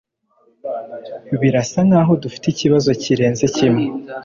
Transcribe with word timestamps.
Birasa 1.41 1.79
nkaho 1.87 2.13
dufite 2.23 2.45
ikibazo 2.49 2.89
kirenze 3.01 3.45
kimwe. 3.55 3.85